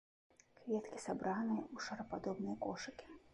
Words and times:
Кветкі 0.61 1.01
сабраныя 1.03 1.63
ў 1.75 1.87
шарападобныя 1.89 2.57
кошыкі. 2.65 3.05